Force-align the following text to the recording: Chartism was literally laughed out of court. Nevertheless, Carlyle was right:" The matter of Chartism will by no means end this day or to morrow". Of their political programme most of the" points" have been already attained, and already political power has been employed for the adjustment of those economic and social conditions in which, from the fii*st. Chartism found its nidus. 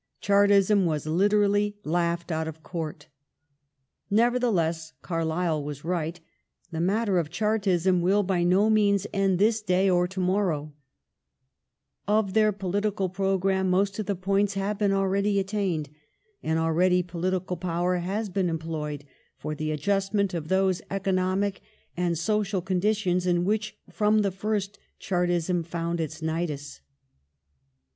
Chartism 0.19 0.85
was 0.87 1.05
literally 1.05 1.77
laughed 1.83 2.31
out 2.31 2.47
of 2.47 2.63
court. 2.63 3.07
Nevertheless, 4.09 4.93
Carlyle 5.03 5.63
was 5.63 5.85
right:" 5.85 6.19
The 6.71 6.81
matter 6.81 7.19
of 7.19 7.29
Chartism 7.29 8.01
will 8.01 8.23
by 8.23 8.43
no 8.43 8.67
means 8.71 9.05
end 9.13 9.37
this 9.37 9.61
day 9.61 9.87
or 9.91 10.07
to 10.07 10.19
morrow". 10.19 10.73
Of 12.17 12.33
their 12.33 12.51
political 12.51 13.09
programme 13.09 13.69
most 13.69 13.99
of 13.99 14.07
the" 14.07 14.15
points" 14.29 14.53
have 14.55 14.79
been 14.79 14.91
already 14.91 15.37
attained, 15.39 15.89
and 16.41 16.57
already 16.57 17.03
political 17.03 17.55
power 17.55 17.97
has 17.97 18.27
been 18.27 18.49
employed 18.49 19.03
for 19.37 19.53
the 19.53 19.69
adjustment 19.69 20.33
of 20.33 20.47
those 20.47 20.81
economic 20.89 21.61
and 21.95 22.17
social 22.17 22.63
conditions 22.63 23.27
in 23.27 23.45
which, 23.45 23.77
from 23.91 24.23
the 24.23 24.31
fii*st. 24.31 24.79
Chartism 24.97 25.61
found 25.63 26.01
its 26.01 26.23
nidus. 26.23 26.81